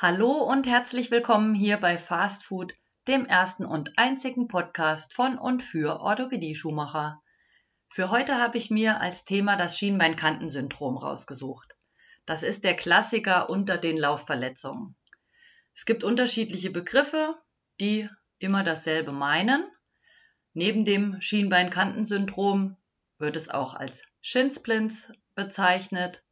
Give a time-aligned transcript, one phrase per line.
[0.00, 2.72] Hallo und herzlich willkommen hier bei Fast Food,
[3.08, 7.20] dem ersten und einzigen Podcast von und für Orthopädie-Schuhmacher.
[7.88, 11.74] Für heute habe ich mir als Thema das Schienbeinkantensyndrom rausgesucht.
[12.26, 14.94] Das ist der Klassiker unter den Laufverletzungen.
[15.74, 17.34] Es gibt unterschiedliche Begriffe,
[17.80, 18.08] die
[18.38, 19.68] immer dasselbe meinen.
[20.52, 22.76] Neben dem Schienbeinkantensyndrom
[23.18, 26.22] wird es auch als Shinsplints bezeichnet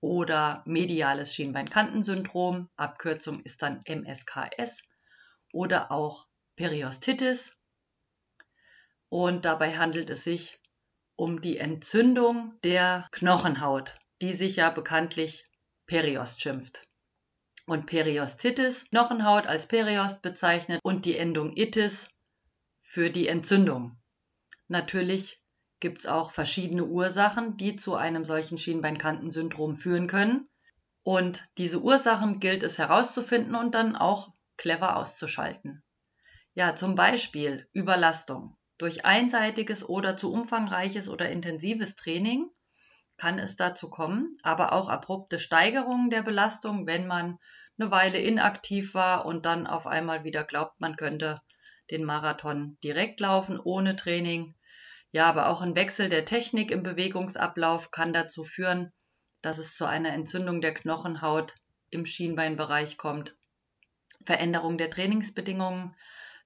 [0.00, 4.84] oder mediales Schienbeinkantensyndrom, Abkürzung ist dann MSKS
[5.52, 7.54] oder auch Periostitis.
[9.08, 10.60] Und dabei handelt es sich
[11.16, 15.48] um die Entzündung der Knochenhaut, die sich ja bekanntlich
[15.86, 16.82] Periost schimpft.
[17.66, 22.10] Und Periostitis, Knochenhaut als Periost bezeichnet und die Endung itis
[22.82, 23.98] für die Entzündung.
[24.68, 25.42] Natürlich
[25.80, 30.48] gibt es auch verschiedene Ursachen, die zu einem solchen Schienbeinkantensyndrom führen können.
[31.04, 35.84] Und diese Ursachen gilt es herauszufinden und dann auch clever auszuschalten.
[36.54, 38.56] Ja, zum Beispiel Überlastung.
[38.78, 42.50] Durch einseitiges oder zu umfangreiches oder intensives Training
[43.18, 47.38] kann es dazu kommen, aber auch abrupte Steigerungen der Belastung, wenn man
[47.78, 51.40] eine Weile inaktiv war und dann auf einmal wieder glaubt, man könnte
[51.92, 54.55] den Marathon direkt laufen ohne Training.
[55.16, 58.92] Ja, aber auch ein Wechsel der Technik im Bewegungsablauf kann dazu führen,
[59.40, 61.54] dass es zu einer Entzündung der Knochenhaut
[61.88, 63.34] im Schienbeinbereich kommt.
[64.26, 65.96] Veränderung der Trainingsbedingungen,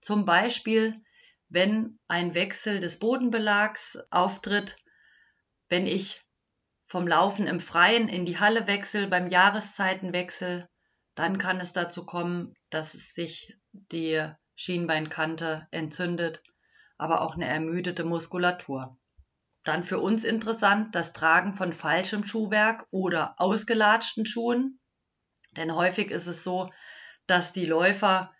[0.00, 1.00] zum Beispiel
[1.48, 4.76] wenn ein Wechsel des Bodenbelags auftritt,
[5.68, 6.20] wenn ich
[6.88, 10.68] vom Laufen im Freien in die Halle wechsle, beim Jahreszeitenwechsel,
[11.14, 16.42] dann kann es dazu kommen, dass sich die Schienbeinkante entzündet
[16.98, 18.98] aber auch eine ermüdete Muskulatur.
[19.64, 24.78] Dann für uns interessant das Tragen von falschem Schuhwerk oder ausgelatschten Schuhen.
[25.56, 26.70] Denn häufig ist es so,
[27.26, 28.32] dass die Läufer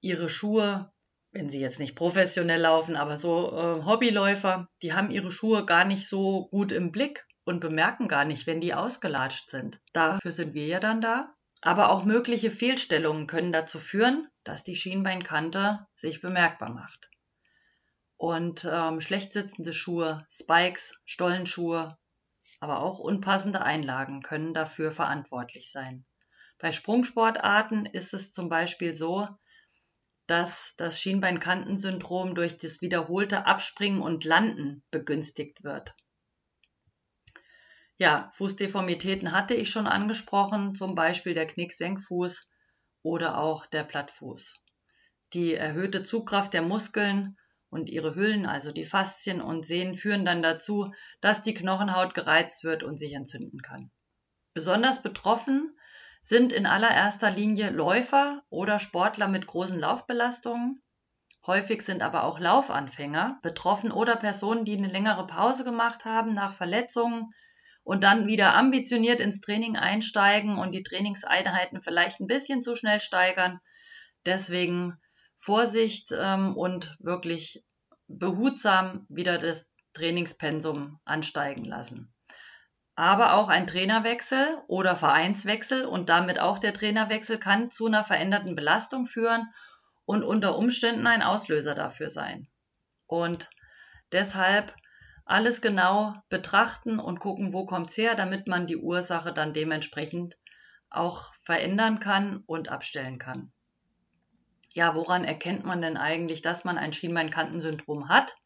[0.00, 0.90] ihre Schuhe,
[1.32, 5.84] wenn sie jetzt nicht professionell laufen, aber so äh, Hobbyläufer, die haben ihre Schuhe gar
[5.84, 9.80] nicht so gut im Blick und bemerken gar nicht, wenn die ausgelatscht sind.
[9.92, 11.34] Dafür sind wir ja dann da.
[11.62, 17.09] Aber auch mögliche Fehlstellungen können dazu führen, dass die Schienbeinkante sich bemerkbar macht.
[18.20, 21.96] Und ähm, schlecht sitzende Schuhe, Spikes, Stollenschuhe,
[22.60, 26.04] aber auch unpassende Einlagen können dafür verantwortlich sein.
[26.58, 29.26] Bei Sprungsportarten ist es zum Beispiel so,
[30.26, 35.96] dass das Schienbeinkantensyndrom durch das wiederholte Abspringen und Landen begünstigt wird.
[37.96, 42.50] Ja, Fußdeformitäten hatte ich schon angesprochen, zum Beispiel der Knicksenkfuß
[43.00, 44.58] oder auch der Plattfuß.
[45.32, 47.38] Die erhöhte Zugkraft der Muskeln
[47.70, 52.64] und ihre Hüllen, also die Faszien und Sehnen, führen dann dazu, dass die Knochenhaut gereizt
[52.64, 53.90] wird und sich entzünden kann.
[54.52, 55.76] Besonders betroffen
[56.22, 60.82] sind in allererster Linie Läufer oder Sportler mit großen Laufbelastungen.
[61.46, 66.52] Häufig sind aber auch Laufanfänger betroffen oder Personen, die eine längere Pause gemacht haben nach
[66.52, 67.32] Verletzungen
[67.82, 73.00] und dann wieder ambitioniert ins Training einsteigen und die Trainingseinheiten vielleicht ein bisschen zu schnell
[73.00, 73.60] steigern.
[74.26, 75.00] Deswegen
[75.40, 77.64] Vorsicht ähm, und wirklich
[78.08, 82.14] behutsam wieder das Trainingspensum ansteigen lassen.
[82.94, 88.54] Aber auch ein Trainerwechsel oder Vereinswechsel und damit auch der Trainerwechsel kann zu einer veränderten
[88.54, 89.48] Belastung führen
[90.04, 92.46] und unter Umständen ein Auslöser dafür sein.
[93.06, 93.48] Und
[94.12, 94.74] deshalb
[95.24, 100.36] alles genau betrachten und gucken, wo kommt's her, damit man die Ursache dann dementsprechend
[100.90, 103.52] auch verändern kann und abstellen kann
[104.72, 108.36] ja, woran erkennt man denn eigentlich, dass man ein Schienbeinkantensyndrom hat?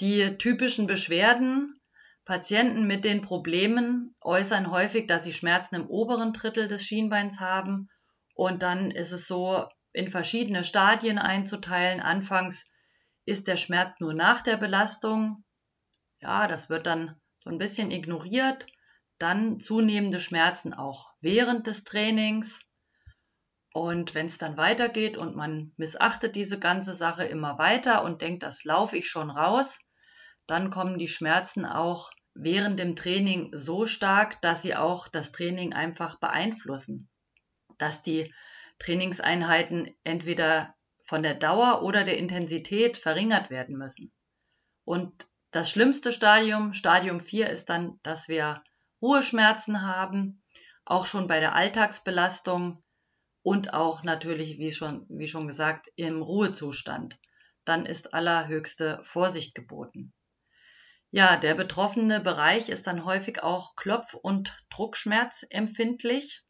[0.00, 1.80] Die typischen Beschwerden,
[2.24, 7.88] Patienten mit den Problemen äußern häufig, dass sie Schmerzen im oberen Drittel des Schienbeins haben.
[8.34, 12.00] Und dann ist es so, in verschiedene Stadien einzuteilen.
[12.00, 12.68] Anfangs
[13.24, 15.44] ist der Schmerz nur nach der Belastung.
[16.20, 18.66] Ja, das wird dann so ein bisschen ignoriert.
[19.18, 22.64] Dann zunehmende Schmerzen auch während des Trainings.
[23.74, 28.44] Und wenn es dann weitergeht und man missachtet diese ganze Sache immer weiter und denkt,
[28.44, 29.80] das laufe ich schon raus,
[30.46, 35.72] dann kommen die Schmerzen auch während dem Training so stark, dass sie auch das Training
[35.72, 37.10] einfach beeinflussen.
[37.76, 38.32] Dass die
[38.78, 44.12] Trainingseinheiten entweder von der Dauer oder der Intensität verringert werden müssen.
[44.84, 48.62] Und das schlimmste Stadium, Stadium 4, ist dann, dass wir
[49.02, 50.44] Ruheschmerzen haben,
[50.84, 52.83] auch schon bei der Alltagsbelastung
[53.44, 57.18] und auch natürlich, wie schon, wie schon gesagt, im Ruhezustand.
[57.64, 60.12] Dann ist allerhöchste Vorsicht geboten.
[61.10, 66.42] Ja, der betroffene Bereich ist dann häufig auch Klopf- und Druckschmerz empfindlich.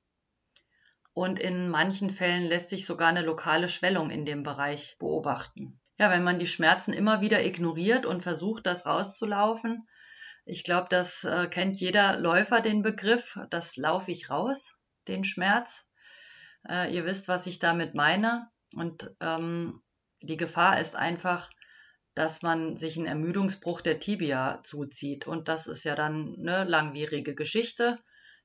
[1.13, 5.81] und in manchen Fällen lässt sich sogar eine lokale Schwellung in dem Bereich beobachten.
[5.99, 9.89] Ja, wenn man die Schmerzen immer wieder ignoriert und versucht, das rauszulaufen,
[10.45, 14.77] ich glaube, das äh, kennt jeder Läufer den Begriff, das laufe ich raus,
[15.09, 15.89] den Schmerz.
[16.69, 18.49] Äh, ihr wisst, was ich damit meine.
[18.75, 19.83] Und ähm,
[20.23, 21.51] die Gefahr ist einfach,
[22.15, 25.27] dass man sich einen Ermüdungsbruch der Tibia zuzieht.
[25.27, 27.99] Und das ist ja dann eine langwierige Geschichte.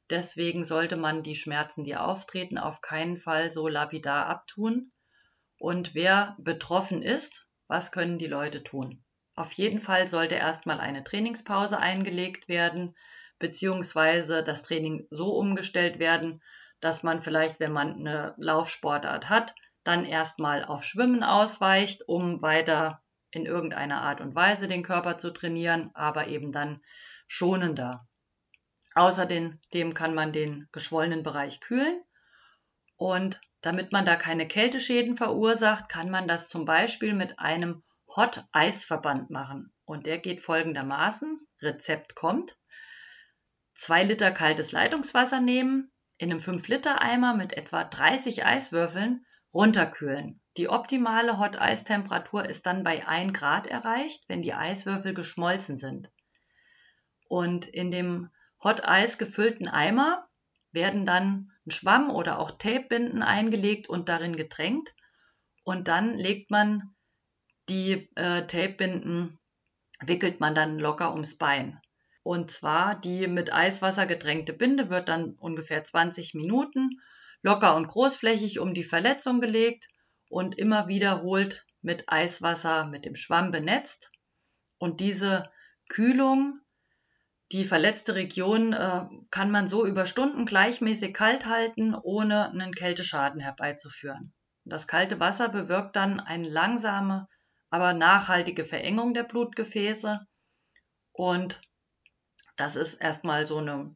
[0.09, 4.91] Deswegen sollte man die Schmerzen, die auftreten, auf keinen Fall so lapidar abtun.
[5.59, 9.03] Und wer betroffen ist, was können die Leute tun?
[9.35, 12.95] Auf jeden Fall sollte erstmal eine Trainingspause eingelegt werden,
[13.37, 16.41] beziehungsweise das Training so umgestellt werden,
[16.79, 23.01] dass man vielleicht, wenn man eine Laufsportart hat, dann erstmal auf Schwimmen ausweicht, um weiter
[23.31, 26.81] in irgendeiner Art und Weise den Körper zu trainieren, aber eben dann
[27.27, 28.07] schonender.
[28.95, 29.59] Außerdem
[29.93, 32.01] kann man den geschwollenen Bereich kühlen
[32.95, 37.83] und damit man da keine Kälteschäden verursacht, kann man das zum Beispiel mit einem
[38.15, 39.73] Hot Eisverband machen.
[39.85, 41.47] Und der geht folgendermaßen.
[41.61, 42.57] Rezept kommt.
[43.75, 50.39] Zwei Liter kaltes Leitungswasser nehmen, in einem 5 Liter Eimer mit etwa 30 Eiswürfeln runterkühlen.
[50.57, 55.77] Die optimale Hot Eis Temperatur ist dann bei 1 Grad erreicht, wenn die Eiswürfel geschmolzen
[55.77, 56.11] sind.
[57.29, 58.29] Und in dem
[58.61, 60.27] Hot Eis gefüllten Eimer
[60.71, 64.93] werden dann ein Schwamm oder auch Tapebinden eingelegt und darin getränkt.
[65.63, 66.93] Und dann legt man
[67.69, 69.39] die äh, Tapebinden,
[70.01, 71.79] wickelt man dann locker ums Bein.
[72.23, 76.99] Und zwar die mit Eiswasser getränkte Binde wird dann ungefähr 20 Minuten
[77.41, 79.87] locker und großflächig um die Verletzung gelegt
[80.29, 84.11] und immer wiederholt mit Eiswasser mit dem Schwamm benetzt.
[84.77, 85.49] Und diese
[85.87, 86.59] Kühlung,
[87.51, 93.39] die verletzte Region, äh, kann man so über Stunden gleichmäßig kalt halten, ohne einen Kälteschaden
[93.39, 94.33] herbeizuführen.
[94.65, 97.27] Das kalte Wasser bewirkt dann eine langsame,
[97.69, 100.19] aber nachhaltige Verengung der Blutgefäße.
[101.11, 101.61] Und
[102.59, 103.95] das ist erstmal so eine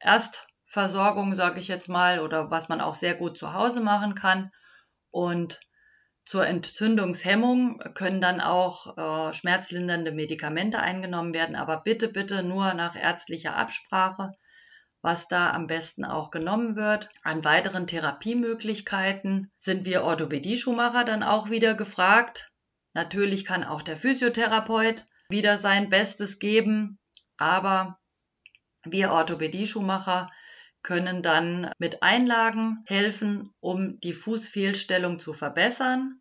[0.00, 4.50] Erstversorgung, sage ich jetzt mal, oder was man auch sehr gut zu Hause machen kann.
[5.10, 5.60] Und
[6.24, 12.96] zur Entzündungshemmung können dann auch äh, schmerzlindernde Medikamente eingenommen werden, aber bitte, bitte nur nach
[12.96, 14.32] ärztlicher Absprache,
[15.02, 17.10] was da am besten auch genommen wird.
[17.24, 22.52] An weiteren Therapiemöglichkeiten sind wir Orthopädie-Schuhmacher dann auch wieder gefragt.
[22.94, 26.98] Natürlich kann auch der Physiotherapeut wieder sein Bestes geben,
[27.42, 27.98] aber
[28.84, 30.30] wir Orthopädie-Schuhmacher
[30.82, 36.20] können dann mit Einlagen helfen, um die Fußfehlstellung zu verbessern.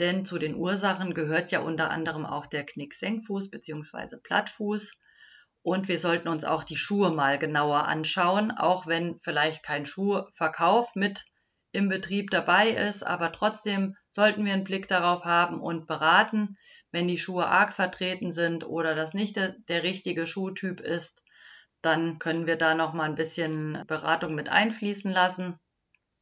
[0.00, 4.16] Denn zu den Ursachen gehört ja unter anderem auch der Knicksenkfuß bzw.
[4.22, 4.96] Plattfuß.
[5.62, 10.94] Und wir sollten uns auch die Schuhe mal genauer anschauen, auch wenn vielleicht kein Schuhverkauf
[10.94, 11.24] mit
[11.72, 16.56] im Betrieb dabei ist, aber trotzdem sollten wir einen Blick darauf haben und beraten,
[16.92, 21.22] wenn die Schuhe arg vertreten sind oder das nicht der, der richtige Schuhtyp ist,
[21.82, 25.58] dann können wir da noch mal ein bisschen Beratung mit einfließen lassen.